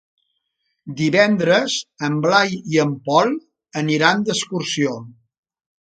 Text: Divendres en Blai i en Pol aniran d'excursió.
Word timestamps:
Divendres 1.01 1.75
en 2.09 2.17
Blai 2.25 2.57
i 2.75 2.83
en 2.87 2.99
Pol 3.11 3.33
aniran 3.87 4.29
d'excursió. 4.31 5.01